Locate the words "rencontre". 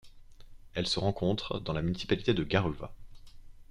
0.99-1.59